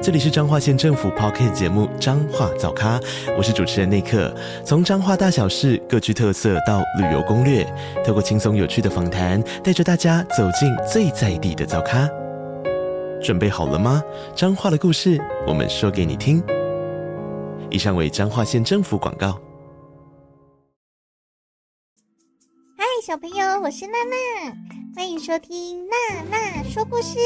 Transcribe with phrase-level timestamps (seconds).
[0.00, 3.00] 这里是彰化县政府 Podcast 节目《彰化早咖》，
[3.36, 4.32] 我是主持人内克。
[4.64, 7.66] 从彰化大小事各具特色到旅游攻略，
[8.06, 12.08] 透过轻松有趣的访谈，带着大家走进最在地的早咖。
[13.20, 14.00] 准备好了吗？
[14.36, 16.40] 彰化的故事，我们说给你听。
[17.68, 19.32] 以上为彰化县政府广告。
[22.76, 24.54] 嗨，小朋友，我是娜娜，
[24.94, 27.18] 欢迎收听娜娜说故事。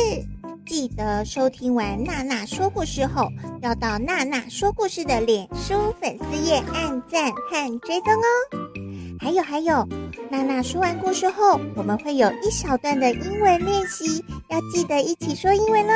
[0.66, 3.28] 记得收听完娜娜说故事后，
[3.60, 8.26] 要到娜娜说故事的脸书粉丝页按赞和追踪哦。
[9.20, 9.86] 还有还有，
[10.30, 15.94] 娜娜说完故事后，我们会有一小段的英文练习，要记得一起说英文哦。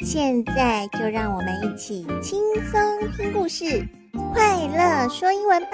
[0.00, 3.86] 现在就让我们一起轻松听故事，
[4.32, 5.70] 快乐说英文吧。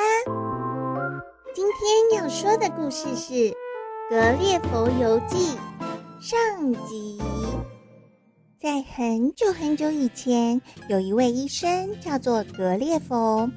[1.54, 3.32] 今天要说的故事是
[4.08, 5.56] 《格列佛游记》
[6.20, 7.20] 上集。
[8.58, 13.50] 在很久很久以前，有一位医生叫做格列佛。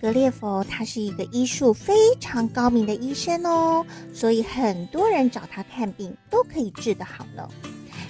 [0.00, 7.50] 格列佛他是一个医术非常高明的医生哦，所以很多人找他看病都可以治得好了。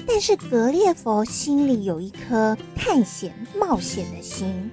[0.06, 4.70] 但是格列佛心里有一颗探险冒险的心，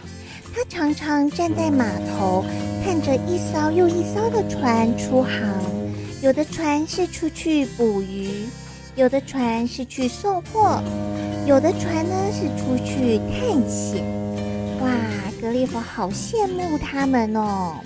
[0.54, 2.44] 他常常站在码头，
[2.84, 5.32] 看着一艘又一艘的船出航，
[6.22, 8.46] 有的船是出去捕鱼，
[8.98, 10.84] 有的船是去送货。
[11.48, 14.06] 有的船呢是出去探险，
[14.80, 14.90] 哇！
[15.42, 17.80] 格列佛好羡慕他们哦。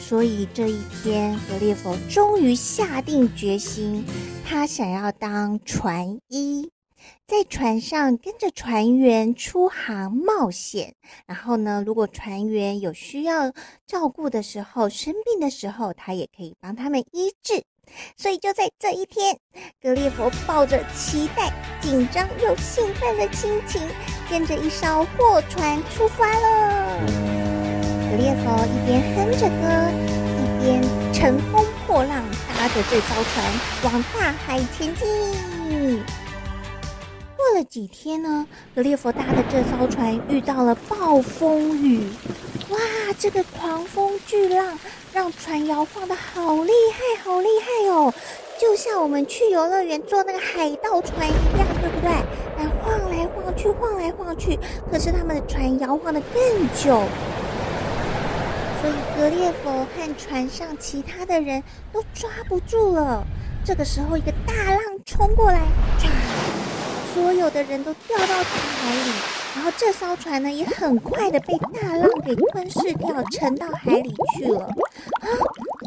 [0.00, 4.04] 所以这一天，格列佛终于下定决心，
[4.44, 6.70] 他想要当船医，
[7.26, 10.94] 在船上跟着船员出航冒险。
[11.26, 13.52] 然后呢，如果船员有需要
[13.86, 17.62] 照顾的时候，生病的时候，他也可以帮他们医治。
[18.16, 19.36] 所以就在这一天，
[19.82, 23.82] 格列佛抱着期待、紧张又兴奋的心情，
[24.30, 27.00] 跟着一艘货船出发了。
[28.10, 29.64] 格列佛一边哼着歌，
[30.38, 30.82] 一边
[31.12, 32.24] 乘风破浪，
[32.56, 33.44] 搭着这艘船
[33.84, 36.02] 往大海前进。
[37.36, 42.08] 过了几天呢，格列佛搭的这艘船遇到了暴风雨。
[42.70, 42.78] 哇，
[43.18, 44.78] 这个狂风巨浪
[45.12, 48.14] 让船摇晃的好厉害，好厉害哦！
[48.60, 52.10] 就像我们去游乐园坐那个海盗船一样，对不对？
[52.10, 54.56] 来晃来晃去，晃来晃去。
[54.88, 56.42] 可是他们的船摇晃得更
[56.80, 57.02] 久，
[58.80, 61.60] 所以格列佛和船上其他的人
[61.92, 63.24] 都抓不住了。
[63.64, 65.60] 这个时候，一个大浪冲过来，
[67.14, 69.37] 所有的人都掉到大海里。
[69.58, 74.66] 然后这艘船呢，也很快的被大浪给吞噬掉，沉到海里去了。
[74.66, 75.26] 啊，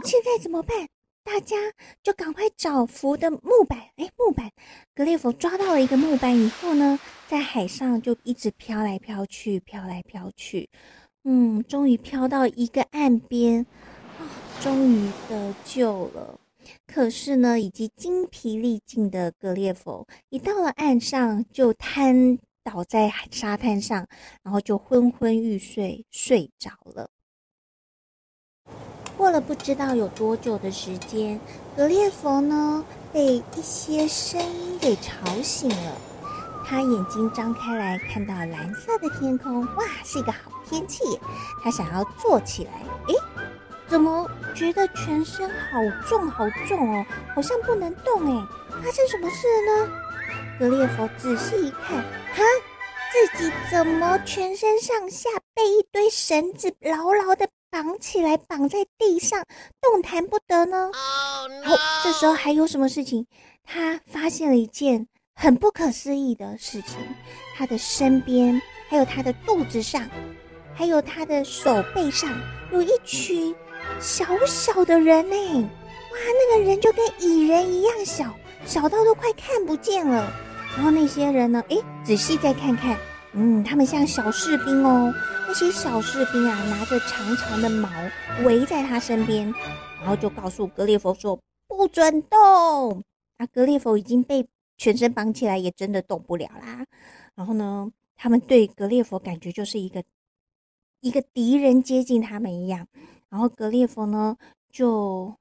[0.04, 0.90] 现在怎么办？
[1.24, 1.56] 大家
[2.04, 3.80] 就赶快找浮的木板。
[3.96, 4.52] 哎，木板，
[4.94, 7.00] 格列佛抓到了一个木板以后呢，
[7.30, 10.70] 在海上就一直飘来飘去，飘来飘去。
[11.24, 13.66] 嗯，终于飘到一个岸边，
[14.20, 14.28] 啊，
[14.60, 16.38] 终于得救了。
[16.86, 22.38] 可是呢，已经精疲力尽的格列佛一到了岸上就瘫。
[22.64, 24.08] 倒在沙滩上，
[24.44, 27.10] 然后就昏昏欲睡，睡着了。
[29.18, 31.40] 过了不知道有多久的时间，
[31.76, 35.98] 格列佛呢被一些声音给吵醒了。
[36.66, 41.04] 他眼睛张开来，看到蓝色的天空，哇，是一个好天气。
[41.64, 42.72] 他想要坐起来，
[43.08, 43.16] 诶，
[43.88, 47.06] 怎么觉得全身好重好重哦？
[47.36, 49.92] 好像不能动诶，发生什么事了呢？
[50.62, 51.98] 格列佛仔细一看，
[52.36, 52.44] 哈，
[53.12, 59.44] 自己怎么全身上下被一堆绳子牢牢的绑起来，绑在地上，
[59.82, 61.74] 动弹不得呢？Oh, no.
[61.74, 63.26] 哦，这时候还有什么事情？
[63.64, 67.00] 他发现了一件很不可思议的事情，
[67.58, 70.08] 他的身边，还有他的肚子上，
[70.76, 72.30] 还有他的手背上，
[72.72, 73.56] 有一群
[74.00, 75.36] 小小的人呢！
[75.36, 78.32] 哇，那个人就跟蚁人一样小，
[78.64, 80.32] 小到都快看不见了。
[80.76, 81.64] 然后那些人呢？
[81.70, 82.98] 诶，仔细再看看，
[83.34, 85.14] 嗯，他们像小士兵哦。
[85.48, 87.90] 那些小士兵啊，拿着长长的矛
[88.46, 89.54] 围在他身边，
[90.00, 91.38] 然后就告诉格列佛说
[91.68, 93.04] ：“不准动。”
[93.38, 94.48] 啊，格列佛已经被
[94.78, 96.86] 全身绑起来，也真的动不了啦。
[97.36, 100.02] 然后呢，他们对格列佛感觉就是一个
[101.02, 102.88] 一个敌人接近他们一样。
[103.30, 104.38] 然后格列佛呢，
[104.70, 105.36] 就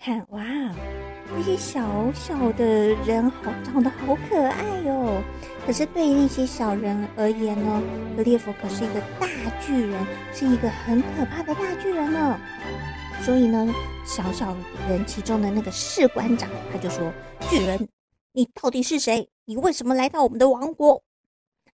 [0.00, 2.64] 看哇，那些小小的
[3.06, 5.22] 人好长得好可爱哟。
[5.64, 7.82] 可是对于那些小人而言呢，
[8.16, 9.26] 格列佛可是一个大
[9.60, 12.38] 巨人，是一个很可怕的大巨人呢。
[13.22, 13.66] 所以呢，
[14.04, 14.54] 小小
[14.88, 17.10] 人其中的那个士官长他就说
[17.48, 17.88] ：“巨人，
[18.32, 19.26] 你到底是谁？
[19.46, 21.02] 你为什么来到我们的王国？”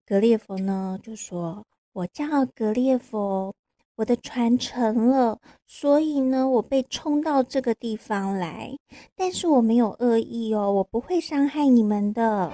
[0.05, 1.65] 格列佛呢就说
[1.95, 3.55] ：“我叫格列佛。”
[3.97, 8.77] 我的船沉了，所以呢，我被冲到这个地方来。
[9.17, 12.53] 但是我没有恶意哦，我不会伤害你们的。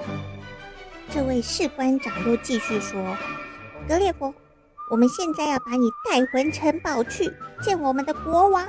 [1.11, 3.17] 这位士官长又继续说
[3.89, 4.33] ：“格列佛，
[4.89, 7.29] 我们现在要把你带回城堡去
[7.61, 8.65] 见我们的国王。”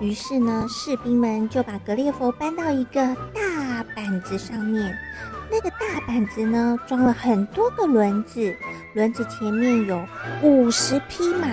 [0.00, 4.96] 于是呢，士兵们就把格列佛搬到一个大板子上面。
[5.50, 8.54] 那个大板子呢，装了很多个轮子，
[8.94, 10.06] 轮子前面有
[10.44, 11.48] 五十匹马。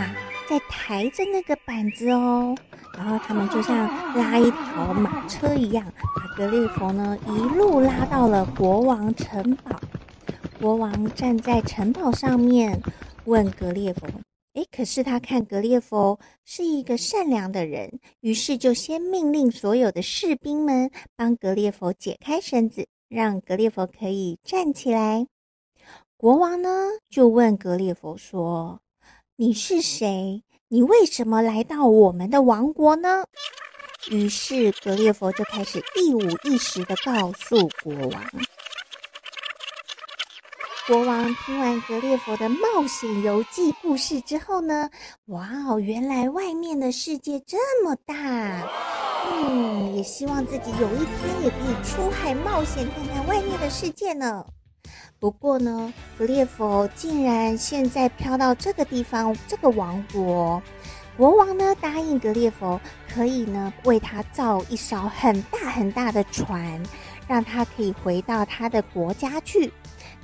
[0.53, 2.55] 在抬着那个板子哦，
[2.95, 5.83] 然后他们就像拉一条马车一样，
[6.15, 9.81] 把格列佛呢一路拉到了国王城堡。
[10.61, 12.79] 国王站在城堡上面，
[13.25, 14.07] 问格列佛
[14.53, 25.25] ：“诶，可是他看格列佛是一个善良的人，于是就先命令所有的士兵们帮格列佛解开绳子，让格列佛可以站起来。”
[26.15, 26.69] 国王呢
[27.09, 28.79] 就问格列佛说。
[29.45, 30.41] 你是谁？
[30.69, 33.25] 你为什么来到我们的王国呢？
[34.09, 38.23] 于是格列佛就开始一五一十的告诉国王。
[40.87, 44.89] 国王听完格列佛的冒险游记故事之后呢，
[45.25, 48.15] 哇哦，原来外面的世界这么大，
[49.29, 54.45] 嗯，也希望自己有一天也可以出海冒险，看看外面的世界呢。
[55.19, 60.61] 不过呢，格列佛竟然现在飘到这个地方，这个王国，
[61.15, 62.79] 国王呢答应格列佛
[63.13, 66.81] 可以呢为他造一艘很大很大的船，
[67.27, 69.71] 让他可以回到他的国家去。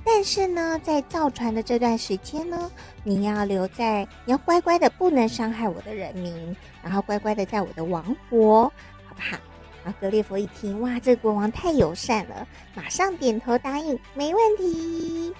[0.04, 2.70] 但是呢，在造船的这段时间呢，
[3.04, 8.64] 你要留在，你要乖乖的，不能伤害我的人民，然后乖乖的在我的王国，
[9.08, 9.38] 好不好？
[9.84, 15.34] 然后格列佛一听，哇，这个国王太友善了，马上点头答应，没问题。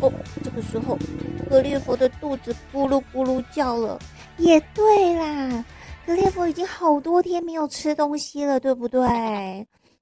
[0.00, 0.12] 哦，
[0.42, 0.98] 这个时候，
[1.48, 3.98] 格列佛的肚子咕噜咕噜叫了。
[4.36, 5.64] 也对啦，
[6.06, 9.00] 格列佛已经好多天没有吃东西了，对不对？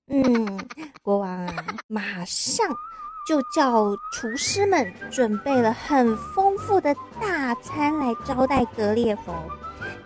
[0.09, 0.59] 嗯，
[1.03, 1.55] 国王啊，
[1.87, 2.67] 马上
[3.29, 9.35] 就叫厨师们准备了很丰富的大餐来招待格列佛。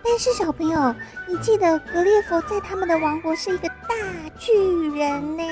[0.09, 0.95] 但是小朋友，
[1.27, 4.53] 你记得格列佛在他们的王国是一个大巨
[4.97, 5.43] 人呢，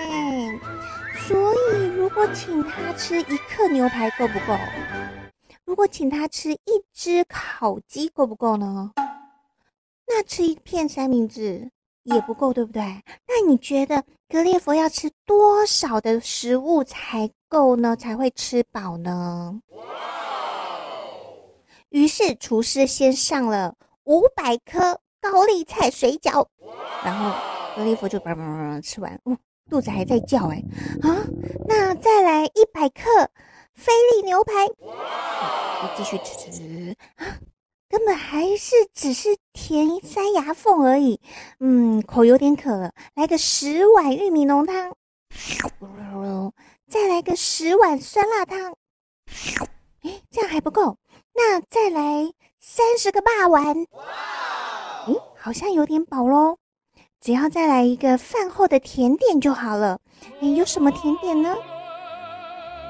[1.26, 4.56] 所以如果请他吃一克牛排够不够？
[5.64, 8.92] 如果请他吃一只烤鸡够不够呢？
[10.06, 11.68] 那吃一片三明治
[12.04, 12.82] 也不够，对不对？
[13.26, 17.96] 那你觉得格列佛要吃多少的食物才够呢？
[17.96, 19.60] 才会吃饱呢？
[21.90, 23.74] 于是厨师先上了。
[24.04, 26.46] 五百颗高丽菜水饺，
[27.02, 27.34] 然后
[27.74, 29.36] 格列佛就叭叭叭吃完，哦，
[29.70, 30.62] 肚子还在叫哎
[31.02, 31.24] 啊！
[31.66, 33.30] 那再来一百克
[33.72, 34.52] 菲力牛排，
[34.86, 37.38] 好，继续吃吃吃啊，
[37.88, 41.18] 根本还是只是填塞牙缝而已。
[41.60, 44.94] 嗯，口有点渴了，来个十碗玉米浓汤，
[46.86, 48.76] 再来个十碗酸辣汤，
[50.02, 50.98] 哎，这样还不够，
[51.34, 52.30] 那再来。
[52.66, 53.62] 三十个霸丸，
[55.06, 56.56] 诶，好像有点饱喽。
[57.20, 59.98] 只要再来一个饭后的甜点就好了。
[60.40, 61.54] 诶，有什么甜点呢？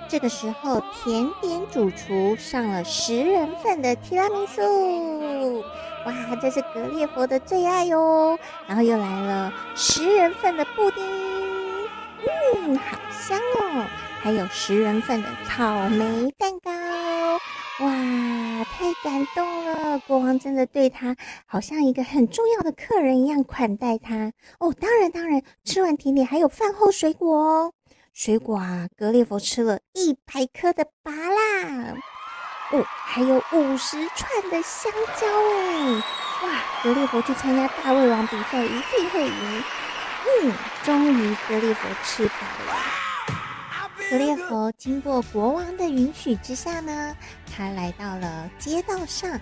[0.08, 5.60] 这个时候，甜点主厨上了十人份的提拉米苏，
[6.06, 8.38] 哇，这是格列佛的最爱哟。
[8.68, 11.04] 然后又来了十人份的布丁，
[12.54, 13.84] 嗯，好香哦。
[14.22, 16.70] 还有十人份的草莓蛋糕。
[18.84, 19.98] 太感动了！
[20.00, 24.74] 国王真的对他好像一个很重要的客人一样款待他哦。
[24.78, 27.72] 当然，当然，吃完甜点还有饭后水果哦。
[28.12, 31.96] 水果啊，格列佛吃了一百颗的芭乐，
[32.72, 36.02] 哦，还有五十串的香蕉哎！
[36.42, 39.64] 哇，格列佛去参加大胃王比赛一定会赢。
[40.42, 40.52] 嗯，
[40.84, 42.34] 终于格列佛吃饱
[42.66, 42.76] 了。
[44.10, 47.16] 格列佛经过国王的允许之下呢，
[47.50, 49.40] 他来到了街道上。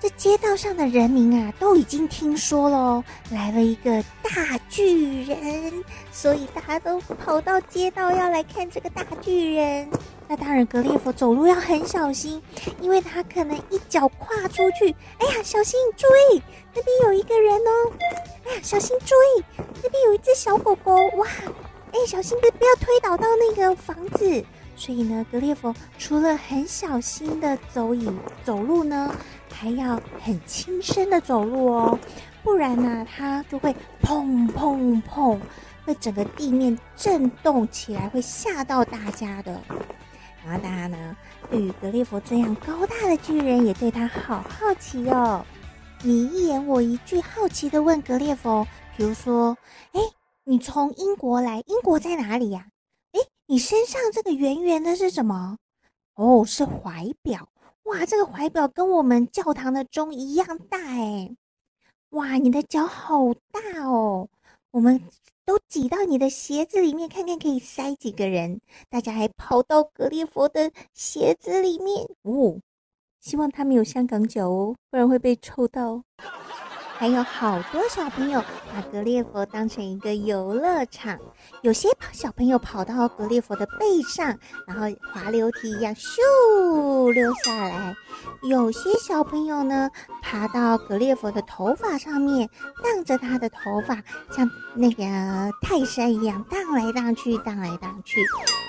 [0.00, 9.88] 这街道上的人民啊，都已经听说了，来了一个大巨人，所以大家都跑到街道要来看这个大巨人。
[10.26, 12.42] 那当然，格列佛走路要很小心，
[12.80, 16.42] 因为他可能一脚跨出去，哎呀，小心注意，
[16.74, 17.92] 那边有一个人哦，
[18.46, 19.44] 哎呀，小心注意，
[19.82, 21.28] 那边有一只小狗狗，哇，
[21.92, 24.44] 哎，小心别不要推倒到那个房子。
[24.74, 28.10] 所以呢，格列佛除了很小心的走以
[28.42, 29.14] 走路呢，
[29.52, 31.98] 还要很轻声的走路哦，
[32.42, 35.38] 不然呢，他就会砰砰砰，
[35.84, 39.60] 会整个地面震动起来，会吓到大家的。
[40.44, 41.16] 然后大家呢，
[41.50, 45.44] 对于格列佛这样高大的巨人，也对他好好奇哦。
[46.02, 49.56] 你一言我一句，好奇的问格列佛，比如说，
[49.92, 50.00] 哎，
[50.44, 52.68] 你从英国来，英国在哪里呀？
[53.12, 55.58] 哎，你身上这个圆圆的是什么？
[56.14, 57.48] 哦，是怀表。
[57.84, 61.34] 哇，这个怀表跟我们教堂的钟一样大哎。
[62.10, 64.28] 哇，你的脚好大哦。
[64.70, 65.02] 我们。
[65.44, 68.60] 都挤到你的鞋子里面，看看可以塞几个人。
[68.88, 72.60] 大家还跑到格列佛的鞋子里面哦，
[73.18, 76.04] 希望他没有香港脚哦，不然会被臭到。
[77.02, 78.40] 还有好多小朋友
[78.72, 81.18] 把格列佛当成一个游乐场，
[81.62, 84.82] 有些小朋友跑到格列佛的背上，然后
[85.12, 87.92] 滑溜梯一样咻溜下来；
[88.48, 89.90] 有些小朋友呢，
[90.22, 92.48] 爬到格列佛的头发上面，
[92.84, 95.02] 荡着他的头发，像那个
[95.60, 98.20] 泰山一样荡来荡去，荡来荡去；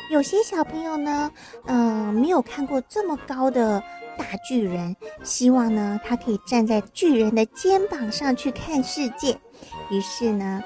[0.09, 1.29] 有些小朋友呢，
[1.67, 3.83] 嗯、没有看过这么高的。
[4.17, 9.37] 大巨人希望呢，他可以站在巨人的肩膀上去看世界。
[9.89, 10.61] 于是呢，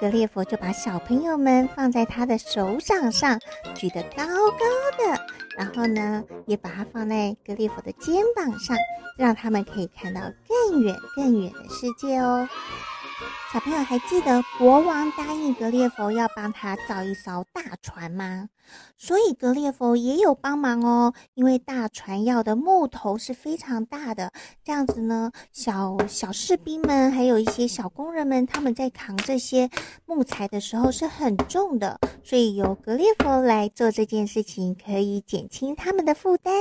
[0.00, 3.38] 格列佛就把小朋友们放在他的手掌上，
[3.74, 4.64] 举得高高
[4.98, 5.20] 的，
[5.56, 8.76] 然后呢，也把它放在格列佛的肩膀上，
[9.16, 12.48] 让他们可以看到更远更远的世界哦。
[13.52, 18.48] 小朋友还记得国王答应格列佛要帮他造一艘大船吗？
[18.96, 21.12] 所以格列佛也有帮忙哦。
[21.34, 24.32] 因为大船要的木头是非常大的，
[24.64, 29.68] 这样子呢，小小士兵们还有一些小工人们，他们在扛这些
[30.06, 36.54] 木材的时候是很重的，所以由格列佛来做这件事情，可以减轻他们的负担。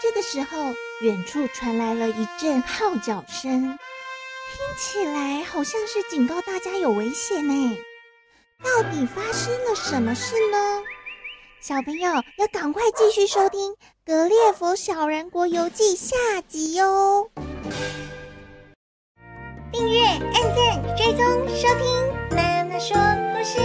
[0.00, 0.56] 这个时候，
[1.02, 3.78] 远处传来了一阵号角声。
[4.50, 7.76] 听起来好像是警告大家有危险呢，
[8.64, 10.82] 到底发生了什么事呢？
[11.60, 13.72] 小朋友要赶快继续收听
[14.06, 17.28] 《格列佛小人国游记》下集哦！
[19.70, 22.08] 订阅、按赞、追踪、收听。
[22.30, 22.96] 妈妈说
[23.34, 23.58] 故事